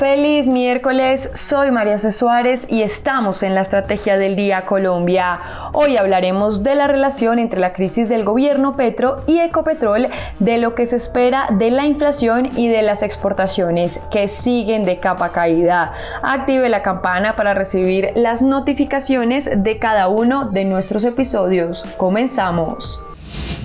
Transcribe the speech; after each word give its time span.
Feliz 0.00 0.46
miércoles, 0.46 1.28
soy 1.34 1.70
María 1.70 1.98
C. 1.98 2.10
Suárez 2.10 2.66
y 2.70 2.80
estamos 2.80 3.42
en 3.42 3.54
la 3.54 3.60
Estrategia 3.60 4.16
del 4.16 4.34
Día 4.34 4.62
Colombia. 4.62 5.38
Hoy 5.74 5.98
hablaremos 5.98 6.62
de 6.62 6.74
la 6.74 6.86
relación 6.86 7.38
entre 7.38 7.60
la 7.60 7.72
crisis 7.72 8.08
del 8.08 8.24
gobierno 8.24 8.74
Petro 8.74 9.16
y 9.26 9.40
Ecopetrol, 9.40 10.08
de 10.38 10.56
lo 10.56 10.74
que 10.74 10.86
se 10.86 10.96
espera 10.96 11.48
de 11.50 11.70
la 11.70 11.84
inflación 11.84 12.48
y 12.56 12.68
de 12.68 12.80
las 12.80 13.02
exportaciones 13.02 14.00
que 14.10 14.28
siguen 14.28 14.84
de 14.84 15.00
capa 15.00 15.32
caída. 15.32 15.92
Active 16.22 16.70
la 16.70 16.80
campana 16.80 17.36
para 17.36 17.52
recibir 17.52 18.12
las 18.14 18.40
notificaciones 18.40 19.50
de 19.54 19.78
cada 19.78 20.08
uno 20.08 20.48
de 20.48 20.64
nuestros 20.64 21.04
episodios. 21.04 21.82
Comenzamos. 21.98 23.02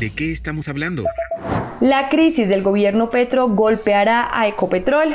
¿De 0.01 0.11
qué 0.11 0.33
estamos 0.33 0.67
hablando? 0.67 1.05
La 1.79 2.09
crisis 2.09 2.49
del 2.49 2.61
gobierno 2.61 3.09
Petro 3.09 3.47
golpeará 3.47 4.27
a 4.33 4.49
Ecopetrol 4.49 5.13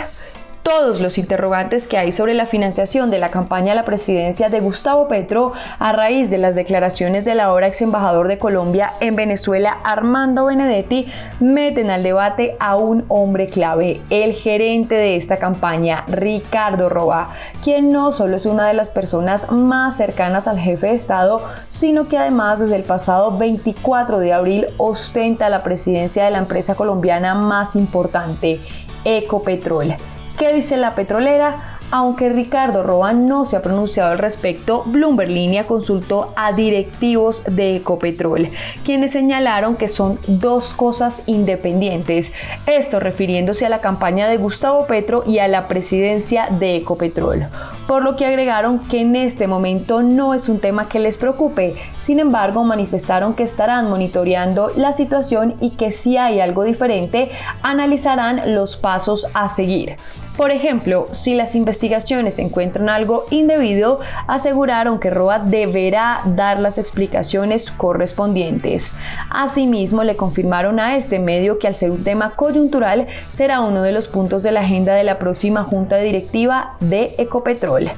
todos 0.71 1.01
los 1.01 1.19
interrogantes 1.19 1.89
que 1.89 1.99
hay 1.99 2.13
sobre 2.13 2.33
la 2.33 2.47
financiación 2.47 3.11
de 3.11 3.19
la 3.19 3.33
campaña 3.33 3.73
a 3.73 3.75
la 3.75 3.85
presidencia 3.85 4.51
de 4.51 4.61
Gustavo 4.61 5.09
Petro 5.09 5.53
a 5.81 5.91
raíz 5.91 6.31
de 6.31 6.39
las 6.39 6.55
declaraciones 6.55 7.25
del 7.25 7.41
ahora 7.41 7.67
ex 7.67 7.83
embajador 7.83 8.29
de 8.29 8.39
Colombia 8.39 8.93
en 9.01 9.17
Venezuela, 9.17 9.79
Armando 9.83 10.45
Benedetti, 10.45 11.09
meten 11.41 11.91
al 11.91 12.05
debate 12.05 12.57
a 12.61 12.77
un 12.77 13.05
hombre 13.09 13.49
clave, 13.49 14.01
el 14.11 14.35
gerente 14.35 14.95
de 14.95 15.17
esta 15.17 15.39
campaña, 15.39 16.05
Ricardo 16.07 16.89
Roa, 16.89 17.31
quien 17.65 17.91
no 17.91 18.13
solo 18.13 18.37
es 18.37 18.47
una 18.47 18.69
de 18.69 18.75
las 18.75 18.91
personas 18.91 19.51
más 19.51 19.97
cercanas 19.97 20.47
al 20.47 20.61
jefe 20.61 20.87
de 20.87 20.95
Estado, 20.95 21.43
sino 21.67 22.07
que 22.07 22.17
además 22.17 22.61
desde 22.61 22.77
el 22.77 22.85
pasado 22.85 23.37
24 23.37 24.21
de 24.21 24.33
abril 24.33 24.67
ostenta 24.77 25.49
la 25.49 25.65
presidencia 25.65 26.25
de 26.25 26.31
la 26.31 26.39
empresa 26.39 26.77
colombiana 26.77 27.35
más 27.35 27.75
importante, 27.75 28.61
Ecopetrol. 29.05 29.97
¿Qué 30.41 30.55
dice 30.55 30.79
la 30.79 30.95
petrolera? 30.95 31.81
Aunque 31.91 32.31
Ricardo 32.31 32.83
Roa 32.83 33.13
no 33.13 33.45
se 33.45 33.57
ha 33.57 33.63
pronunciado 33.63 34.13
al 34.13 34.19
respecto, 34.19 34.85
Bloomberg 34.87 35.29
Línea 35.29 35.67
consultó 35.67 36.33
a 36.35 36.53
directivos 36.53 37.43
de 37.45 37.77
Ecopetrol, 37.77 38.49
quienes 38.85 39.11
señalaron 39.11 39.77
que 39.77 39.89
son 39.89 40.19
dos 40.29 40.73
cosas 40.73 41.23
independientes, 41.27 42.33
esto 42.67 43.01
refiriéndose 43.01 43.67
a 43.67 43.69
la 43.69 43.81
campaña 43.81 44.29
de 44.29 44.39
Gustavo 44.39 44.87
Petro 44.87 45.25
y 45.27 45.41
a 45.41 45.49
la 45.49 45.67
presidencia 45.69 46.49
de 46.49 46.77
Ecopetrol, 46.77 47.49
por 47.89 48.05
lo 48.05 48.17
que 48.17 48.25
agregaron 48.25 48.79
que 48.89 49.01
en 49.01 49.17
este 49.17 49.49
momento 49.49 50.01
no 50.01 50.33
es 50.33 50.49
un 50.49 50.61
tema 50.61 50.89
que 50.89 51.01
les 51.01 51.19
preocupe, 51.19 51.75
sin 52.01 52.21
embargo 52.21 52.63
manifestaron 52.63 53.35
que 53.35 53.43
estarán 53.43 53.91
monitoreando 53.91 54.71
la 54.77 54.93
situación 54.93 55.57
y 55.61 55.71
que 55.71 55.91
si 55.91 56.17
hay 56.17 56.41
algo 56.41 56.63
diferente, 56.63 57.31
analizarán 57.63 58.55
los 58.55 58.77
pasos 58.77 59.27
a 59.35 59.49
seguir. 59.49 59.97
Por 60.37 60.51
ejemplo, 60.53 61.09
si 61.13 61.35
las 61.35 61.55
investigaciones 61.55 62.39
encuentran 62.39 62.89
algo 62.89 63.25
indebido, 63.31 64.01
aseguraron 64.27 64.99
que 64.99 65.11
Roa 65.11 65.39
deberá 65.39 66.21
dar 66.25 66.61
las 66.61 66.79
explicaciones 66.79 67.71
correspondientes. 67.71 68.91
Asimismo, 69.29 70.03
le 70.03 70.17
confirmaron 70.17 70.81
a 70.81 70.97
este 70.97 71.19
medio 71.19 71.59
que 71.59 71.67
al 71.67 71.75
ser 71.75 71.91
un 71.91 72.05
tema 72.05 72.37
coyuntural 72.37 73.09
será 73.31 73.61
uno 73.61 73.83
de 73.83 73.93
los 73.93 74.09
puntos 74.09 74.43
de 74.43 74.53
la 74.53 74.61
agenda 74.61 74.95
de 74.95 75.05
la 75.05 75.19
próxima 75.19 75.65
junta 75.65 75.99
directiva 75.99 76.77
de 76.81 77.15
Ecopetrol 77.19 77.91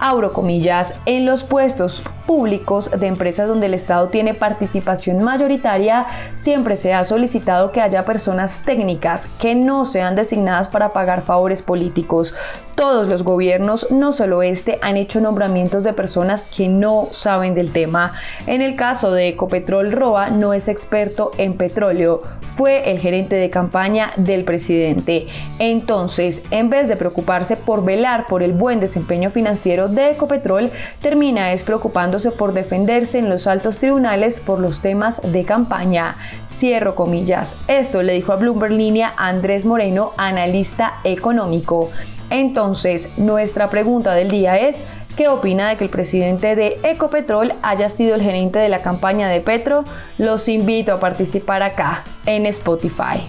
abro 0.00 0.32
comillas, 0.32 0.94
en 1.04 1.26
los 1.26 1.44
puestos 1.44 2.02
públicos 2.30 2.88
de 2.96 3.08
empresas 3.08 3.48
donde 3.48 3.66
el 3.66 3.74
Estado 3.74 4.06
tiene 4.06 4.34
participación 4.34 5.20
mayoritaria, 5.20 6.06
siempre 6.36 6.76
se 6.76 6.94
ha 6.94 7.02
solicitado 7.02 7.72
que 7.72 7.80
haya 7.80 8.04
personas 8.04 8.62
técnicas 8.64 9.26
que 9.40 9.56
no 9.56 9.84
sean 9.84 10.14
designadas 10.14 10.68
para 10.68 10.90
pagar 10.90 11.22
favores 11.22 11.60
políticos. 11.60 12.32
Todos 12.76 13.08
los 13.08 13.24
gobiernos, 13.24 13.90
no 13.90 14.12
solo 14.12 14.44
este, 14.44 14.78
han 14.80 14.96
hecho 14.96 15.20
nombramientos 15.20 15.82
de 15.82 15.92
personas 15.92 16.48
que 16.56 16.68
no 16.68 17.08
saben 17.10 17.54
del 17.54 17.72
tema. 17.72 18.12
En 18.46 18.62
el 18.62 18.76
caso 18.76 19.10
de 19.10 19.26
Ecopetrol 19.30 19.90
Roa, 19.90 20.30
no 20.30 20.54
es 20.54 20.68
experto 20.68 21.32
en 21.36 21.54
petróleo, 21.54 22.22
fue 22.54 22.90
el 22.90 23.00
gerente 23.00 23.36
de 23.36 23.48
campaña 23.50 24.12
del 24.16 24.44
presidente. 24.44 25.28
Entonces, 25.58 26.42
en 26.50 26.68
vez 26.68 26.88
de 26.88 26.96
preocuparse 26.96 27.56
por 27.56 27.84
velar 27.84 28.26
por 28.26 28.42
el 28.42 28.52
buen 28.52 28.80
desempeño 28.80 29.30
financiero 29.30 29.88
de 29.88 30.10
Ecopetrol, 30.10 30.70
termina 31.00 31.52
es 31.52 31.62
preocupándose 31.62 32.19
por 32.28 32.52
defenderse 32.52 33.18
en 33.18 33.30
los 33.30 33.46
altos 33.46 33.78
tribunales 33.78 34.40
por 34.40 34.58
los 34.58 34.82
temas 34.82 35.20
de 35.22 35.44
campaña. 35.44 36.16
Cierro 36.50 36.94
comillas. 36.94 37.56
Esto 37.66 38.02
le 38.02 38.12
dijo 38.12 38.32
a 38.32 38.36
Bloomberg 38.36 38.72
Línea 38.72 39.14
Andrés 39.16 39.64
Moreno, 39.64 40.12
analista 40.18 41.00
económico. 41.04 41.90
Entonces, 42.28 43.18
nuestra 43.18 43.70
pregunta 43.70 44.14
del 44.14 44.30
día 44.30 44.58
es, 44.58 44.84
¿qué 45.16 45.28
opina 45.28 45.70
de 45.70 45.78
que 45.78 45.84
el 45.84 45.90
presidente 45.90 46.54
de 46.54 46.78
Ecopetrol 46.82 47.54
haya 47.62 47.88
sido 47.88 48.14
el 48.14 48.22
gerente 48.22 48.58
de 48.58 48.68
la 48.68 48.82
campaña 48.82 49.28
de 49.28 49.40
Petro? 49.40 49.84
Los 50.18 50.48
invito 50.48 50.92
a 50.92 51.00
participar 51.00 51.62
acá, 51.62 52.04
en 52.26 52.44
Spotify. 52.46 53.24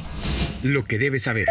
Lo 0.63 0.83
que 0.83 0.99
debes 0.99 1.23
saber. 1.23 1.47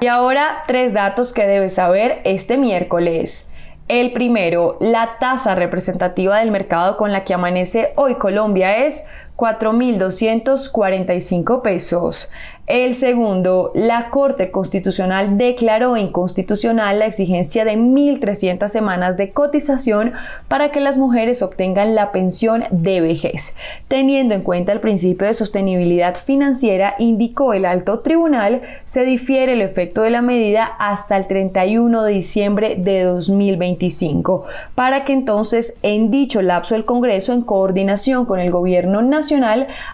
Y 0.00 0.06
ahora, 0.06 0.64
tres 0.66 0.92
datos 0.92 1.32
que 1.32 1.46
debes 1.46 1.74
saber 1.74 2.20
este 2.24 2.56
miércoles. 2.56 3.49
El 3.90 4.12
primero, 4.12 4.76
la 4.78 5.16
tasa 5.18 5.56
representativa 5.56 6.38
del 6.38 6.52
mercado 6.52 6.96
con 6.96 7.10
la 7.10 7.24
que 7.24 7.34
amanece 7.34 7.92
hoy 7.96 8.14
Colombia 8.14 8.86
es 8.86 9.02
4.245 9.40 11.62
pesos. 11.62 12.30
El 12.66 12.94
segundo, 12.94 13.72
la 13.74 14.10
Corte 14.10 14.50
Constitucional 14.52 15.36
declaró 15.36 15.96
inconstitucional 15.96 17.00
la 17.00 17.06
exigencia 17.06 17.64
de 17.64 17.76
1.300 17.76 18.68
semanas 18.68 19.16
de 19.16 19.32
cotización 19.32 20.12
para 20.46 20.70
que 20.70 20.78
las 20.78 20.96
mujeres 20.96 21.42
obtengan 21.42 21.96
la 21.96 22.12
pensión 22.12 22.62
de 22.70 23.00
vejez. 23.00 23.56
Teniendo 23.88 24.36
en 24.36 24.42
cuenta 24.42 24.70
el 24.70 24.78
principio 24.78 25.26
de 25.26 25.34
sostenibilidad 25.34 26.14
financiera, 26.14 26.94
indicó 27.00 27.54
el 27.54 27.64
alto 27.64 27.98
tribunal, 28.00 28.60
se 28.84 29.04
difiere 29.04 29.54
el 29.54 29.62
efecto 29.62 30.02
de 30.02 30.10
la 30.10 30.22
medida 30.22 30.64
hasta 30.78 31.16
el 31.16 31.26
31 31.26 32.04
de 32.04 32.12
diciembre 32.12 32.76
de 32.78 33.02
2025, 33.02 34.44
para 34.76 35.04
que 35.04 35.12
entonces 35.12 35.76
en 35.82 36.12
dicho 36.12 36.40
lapso 36.40 36.76
el 36.76 36.84
Congreso, 36.84 37.32
en 37.32 37.42
coordinación 37.42 38.26
con 38.26 38.38
el 38.38 38.52
Gobierno 38.52 39.02
Nacional, 39.02 39.29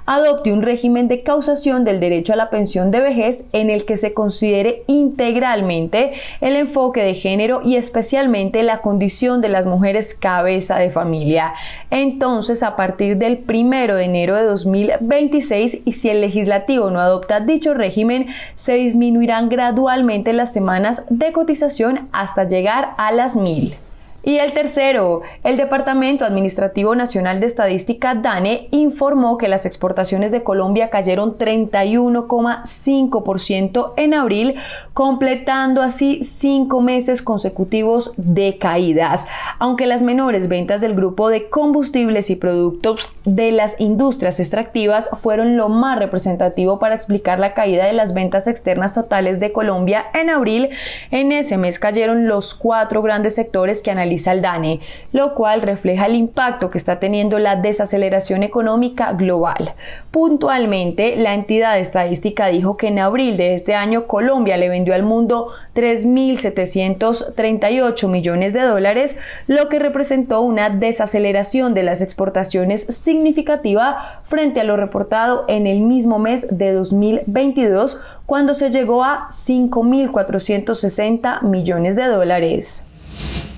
adopte 0.07 0.53
un 0.53 0.63
régimen 0.63 1.09
de 1.09 1.23
causación 1.23 1.85
del 1.85 2.01
derecho 2.01 2.33
a 2.33 2.37
la 2.37 2.51
pensión 2.51 2.91
de 2.91 3.01
vejez 3.01 3.45
en 3.53 3.71
el 3.71 3.85
que 3.85 3.97
se 3.97 4.15
considere 4.15 4.83
integralmente 4.87 6.15
el 6.41 6.57
enfoque 6.57 7.03
de 7.03 7.15
género 7.15 7.61
y 7.65 7.77
especialmente 7.77 8.63
la 8.63 8.81
condición 8.81 9.41
de 9.41 9.49
las 9.49 9.67
mujeres 9.67 10.15
cabeza 10.15 10.79
de 10.79 10.91
familia. 10.91 11.55
Entonces, 11.91 12.63
a 12.63 12.77
partir 12.77 13.17
del 13.17 13.45
1 13.49 13.95
de 13.95 14.05
enero 14.05 14.37
de 14.37 14.45
2026 14.45 15.83
y 15.85 15.93
si 15.93 16.09
el 16.09 16.21
legislativo 16.21 16.91
no 16.91 17.01
adopta 17.01 17.41
dicho 17.41 17.75
régimen, 17.75 18.27
se 18.55 18.75
disminuirán 18.75 19.49
gradualmente 19.49 20.33
las 20.33 20.53
semanas 20.53 21.05
de 21.11 21.33
cotización 21.33 22.09
hasta 22.13 22.45
llegar 22.45 22.91
a 22.99 23.13
las 23.13 23.37
mil. 23.37 23.77
Y 24.23 24.39
el 24.39 24.53
tercero, 24.53 25.23
el 25.45 25.57
Departamento 25.57 26.25
Administrativo 26.25 26.97
Nacional 26.97 27.41
de 27.41 27.47
Estadística 27.47 28.15
DANE 28.15 28.69
informó 28.73 29.39
que 29.39 29.49
las 29.49 29.65
exportaciones 29.67 30.33
de 30.33 30.43
Colombia 30.43 30.91
cayeron 30.91 31.39
31,5% 31.39 33.93
en 33.97 34.15
abril, 34.15 34.57
completando 34.95 35.83
así 35.83 36.25
cinco 36.25 36.81
meses 36.81 37.23
consecutivos 37.23 38.13
de 38.17 38.59
caídas. 38.59 39.27
Aunque 39.59 39.87
las 39.87 40.03
menores 40.03 40.49
ventas 40.49 40.81
del 40.81 40.95
grupo 40.95 41.29
de 41.29 41.49
combustibles 41.49 42.31
y 42.31 42.37
productos 42.37 43.13
de 43.25 43.53
las 43.53 43.81
industrias 43.81 44.41
extractivas 44.41 45.09
fueron 45.23 45.57
lo 45.57 45.69
más 45.69 45.99
representativo 45.99 46.79
para 46.79 46.95
explicar 46.95 47.39
la 47.39 47.55
caída 47.55 47.85
de 47.85 47.93
las 47.93 48.15
ventas 48.15 48.47
externas 48.47 48.95
totales 48.95 49.41
de 49.41 49.53
Colombia 49.53 50.07
en 50.15 50.31
abril, 50.31 50.71
en 51.11 51.33
ese 51.33 51.57
mes 51.57 51.79
cayeron 51.79 52.27
los 52.27 52.55
cuatro 52.55 53.03
grandes 53.03 53.35
sectores 53.35 53.83
que 53.83 53.91
analizan 54.07 54.37
al 54.37 54.43
DANE, 54.43 54.81
lo 55.13 55.35
cual 55.35 55.63
refleja 55.63 56.07
el 56.07 56.15
impacto 56.15 56.71
que 56.71 56.79
está 56.79 56.99
teniendo 56.99 57.39
la 57.39 57.55
desaceleración 57.57 58.43
económica 58.43 59.13
global. 59.13 59.75
Puntualmente, 60.11 61.15
la 61.17 61.35
entidad 61.35 61.79
estadística 61.79 62.49
dijo 62.49 62.77
que 62.77 62.89
en 62.89 62.99
abril 62.99 63.37
de 63.37 63.55
este 63.55 63.77
año 63.77 64.07
Colombia 64.07 64.57
le 64.57 64.69
vendió 64.69 64.95
al 64.95 65.05
mundo 65.05 65.51
3.738 65.75 68.09
millones 68.09 68.53
de 68.53 68.63
dólares, 68.63 69.17
lo 69.47 69.69
que 69.69 69.79
representó 69.79 70.41
una 70.41 70.71
desaceleración 70.71 71.75
de 71.75 71.83
las 71.83 72.01
exportaciones 72.01 72.87
significativa 72.87 74.23
frente 74.25 74.61
a 74.61 74.65
lo 74.65 74.77
reportado 74.77 75.45
en 75.49 75.67
el 75.67 75.81
mismo 75.81 76.19
mes 76.19 76.47
de 76.51 76.73
2022, 76.73 78.01
cuando 78.27 78.55
se 78.55 78.71
llegó 78.71 79.05
a 79.05 79.29
5.460 79.31 81.43
millones 81.43 81.95
de 81.95 82.07
dólares. 82.07 82.86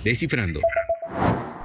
Descifrando. 0.04 0.60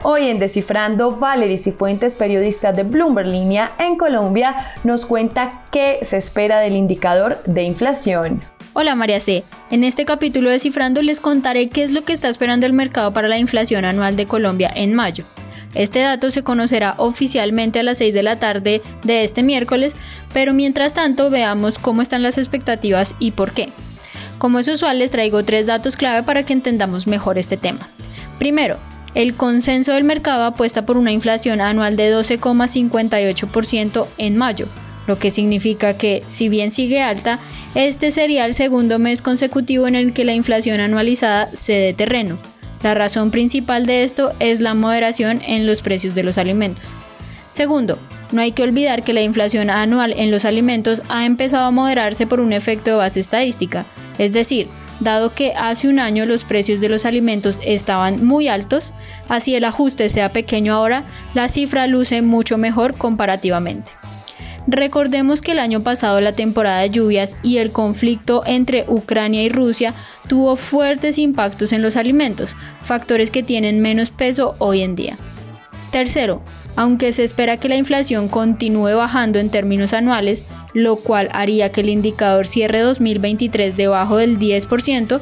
Hoy 0.01 0.27
en 0.27 0.39
Descifrando, 0.39 1.11
Valerie 1.11 1.57
Cifuentes, 1.57 2.13
periodista 2.13 2.73
de 2.73 2.83
Bloomberg 2.83 3.27
Línea 3.27 3.71
en 3.79 3.95
Colombia, 3.95 4.73
nos 4.83 5.05
cuenta 5.05 5.63
qué 5.71 5.99
se 6.01 6.17
espera 6.17 6.59
del 6.59 6.75
indicador 6.75 7.41
de 7.45 7.63
inflación. 7.63 8.41
Hola 8.73 8.95
María 8.95 9.19
C. 9.19 9.43
En 9.69 9.83
este 9.83 10.03
capítulo 10.03 10.49
de 10.49 10.53
Descifrando 10.53 11.01
les 11.03 11.21
contaré 11.21 11.69
qué 11.69 11.83
es 11.83 11.91
lo 11.91 12.03
que 12.03 12.11
está 12.11 12.27
esperando 12.27 12.65
el 12.65 12.73
mercado 12.73 13.13
para 13.13 13.27
la 13.27 13.37
inflación 13.37 13.85
anual 13.85 14.15
de 14.15 14.25
Colombia 14.25 14.71
en 14.75 14.93
mayo. 14.93 15.25
Este 15.75 15.99
dato 15.99 16.31
se 16.31 16.43
conocerá 16.43 16.95
oficialmente 16.97 17.79
a 17.79 17.83
las 17.83 17.99
6 17.99 18.13
de 18.13 18.23
la 18.23 18.39
tarde 18.39 18.81
de 19.03 19.23
este 19.23 19.43
miércoles, 19.43 19.95
pero 20.33 20.53
mientras 20.53 20.95
tanto 20.95 21.29
veamos 21.29 21.77
cómo 21.77 22.01
están 22.01 22.23
las 22.23 22.37
expectativas 22.37 23.15
y 23.19 23.31
por 23.31 23.53
qué. 23.53 23.69
Como 24.37 24.59
es 24.59 24.67
usual, 24.67 24.99
les 24.99 25.11
traigo 25.11 25.43
tres 25.43 25.67
datos 25.67 25.95
clave 25.95 26.23
para 26.23 26.43
que 26.43 26.53
entendamos 26.53 27.07
mejor 27.07 27.37
este 27.37 27.57
tema. 27.57 27.89
Primero, 28.43 28.77
el 29.15 29.35
consenso 29.35 29.93
del 29.93 30.03
mercado 30.03 30.43
apuesta 30.43 30.85
por 30.85 30.97
una 30.97 31.13
inflación 31.13 31.61
anual 31.61 31.95
de 31.95 32.13
12,58% 32.13 34.05
en 34.17 34.35
mayo, 34.35 34.65
lo 35.07 35.17
que 35.17 35.31
significa 35.31 35.97
que, 35.97 36.23
si 36.25 36.49
bien 36.49 36.69
sigue 36.69 37.01
alta, 37.01 37.39
este 37.73 38.11
sería 38.11 38.45
el 38.45 38.53
segundo 38.53 38.99
mes 38.99 39.21
consecutivo 39.21 39.87
en 39.87 39.95
el 39.95 40.11
que 40.11 40.25
la 40.25 40.33
inflación 40.33 40.81
anualizada 40.81 41.47
cede 41.53 41.93
terreno. 41.93 42.37
La 42.81 42.93
razón 42.93 43.31
principal 43.31 43.85
de 43.85 44.03
esto 44.03 44.33
es 44.41 44.59
la 44.59 44.73
moderación 44.73 45.39
en 45.47 45.65
los 45.65 45.81
precios 45.81 46.13
de 46.13 46.23
los 46.23 46.37
alimentos. 46.37 46.97
Segundo, 47.49 47.97
no 48.33 48.41
hay 48.41 48.51
que 48.51 48.63
olvidar 48.63 49.05
que 49.05 49.13
la 49.13 49.21
inflación 49.21 49.69
anual 49.69 50.11
en 50.17 50.31
los 50.31 50.43
alimentos 50.43 51.01
ha 51.07 51.25
empezado 51.25 51.63
a 51.63 51.71
moderarse 51.71 52.27
por 52.27 52.41
un 52.41 52.51
efecto 52.51 52.91
de 52.91 52.97
base 52.97 53.21
estadística, 53.21 53.85
es 54.17 54.33
decir, 54.33 54.67
dado 54.99 55.33
que 55.33 55.53
hace 55.53 55.87
un 55.87 55.99
año 55.99 56.25
los 56.25 56.43
precios 56.43 56.81
de 56.81 56.89
los 56.89 57.05
alimentos 57.05 57.59
estaban 57.63 58.25
muy 58.25 58.47
altos, 58.47 58.93
así 59.29 59.55
el 59.55 59.65
ajuste 59.65 60.09
sea 60.09 60.29
pequeño 60.29 60.73
ahora, 60.73 61.03
la 61.33 61.49
cifra 61.49 61.87
luce 61.87 62.21
mucho 62.21 62.57
mejor 62.57 62.95
comparativamente. 62.95 63.91
Recordemos 64.65 65.41
que 65.41 65.51
el 65.51 65.59
año 65.59 65.83
pasado 65.83 66.21
la 66.21 66.31
temporada 66.31 66.81
de 66.81 66.89
lluvias 66.89 67.35
y 67.43 67.57
el 67.57 67.71
conflicto 67.71 68.43
entre 68.45 68.85
Ucrania 68.87 69.43
y 69.43 69.49
Rusia 69.49 69.93
tuvo 70.27 70.55
fuertes 70.55 71.17
impactos 71.17 71.73
en 71.73 71.81
los 71.81 71.97
alimentos, 71.97 72.55
factores 72.81 73.29
que 73.29 73.43
tienen 73.43 73.81
menos 73.81 74.09
peso 74.09 74.55
hoy 74.59 74.81
en 74.81 74.95
día. 74.95 75.17
Tercero, 75.91 76.41
aunque 76.75 77.11
se 77.11 77.23
espera 77.23 77.57
que 77.57 77.69
la 77.69 77.77
inflación 77.77 78.27
continúe 78.27 78.95
bajando 78.95 79.39
en 79.39 79.49
términos 79.49 79.93
anuales, 79.93 80.43
lo 80.73 80.97
cual 80.97 81.29
haría 81.33 81.71
que 81.71 81.81
el 81.81 81.89
indicador 81.89 82.47
cierre 82.47 82.79
2023 82.79 83.77
debajo 83.77 84.17
del 84.17 84.39
10%, 84.39 85.19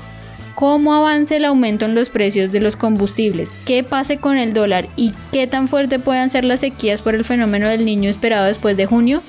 cómo 0.56 0.94
avance 0.94 1.38
el 1.38 1.46
aumento 1.46 1.86
en 1.86 1.96
los 1.96 2.10
precios 2.10 2.52
de 2.52 2.60
los 2.60 2.76
combustibles, 2.76 3.54
qué 3.66 3.84
pase 3.84 4.18
con 4.18 4.38
el 4.38 4.54
dólar 4.54 4.88
y 4.96 5.14
qué 5.32 5.48
tan 5.48 5.68
fuerte 5.68 6.00
puedan 6.00 6.30
ser 6.30 6.46
las 6.46 6.60
sequías 6.62 7.02
por 7.02 7.16
el 7.16 7.26
fenómeno 7.26 7.68
del 7.68 7.86
niño 7.86 8.10
esperado 8.10 8.46
después 8.46 8.78
de 8.78 8.86
junio, 8.86 9.22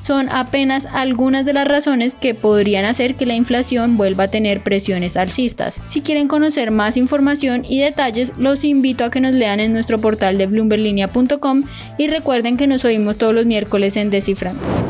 son 0.00 0.28
apenas 0.30 0.86
algunas 0.86 1.46
de 1.46 1.52
las 1.52 1.66
razones 1.66 2.14
que 2.16 2.34
podrían 2.34 2.84
hacer 2.84 3.14
que 3.14 3.26
la 3.26 3.34
inflación 3.34 3.96
vuelva 3.96 4.24
a 4.24 4.28
tener 4.28 4.62
presiones 4.62 5.16
alcistas. 5.16 5.80
Si 5.86 6.00
quieren 6.00 6.28
conocer 6.28 6.70
más 6.70 6.96
información 6.96 7.64
y 7.68 7.80
detalles, 7.80 8.32
los 8.36 8.64
invito 8.64 9.04
a 9.04 9.10
que 9.10 9.20
nos 9.20 9.32
lean 9.32 9.60
en 9.60 9.72
nuestro 9.72 9.98
portal 9.98 10.38
de 10.38 10.46
bloomberlinia.com 10.46 11.64
y 11.98 12.06
recuerden 12.08 12.56
que 12.56 12.66
nos 12.66 12.84
oímos 12.84 13.18
todos 13.18 13.34
los 13.34 13.46
miércoles 13.46 13.96
en 13.96 14.10
Descifrando. 14.10 14.89